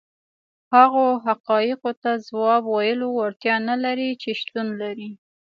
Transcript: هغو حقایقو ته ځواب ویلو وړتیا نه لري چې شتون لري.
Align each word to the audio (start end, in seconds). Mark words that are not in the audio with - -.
هغو 0.75 1.05
حقایقو 1.25 1.91
ته 2.01 2.11
ځواب 2.27 2.63
ویلو 2.67 3.07
وړتیا 3.13 3.55
نه 3.69 3.75
لري 3.83 4.09
چې 4.21 4.29
شتون 4.39 4.67
لري. 4.81 5.09